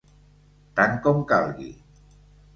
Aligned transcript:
Tant 0.79 0.97
com 1.05 1.21
calgui. 1.33 1.69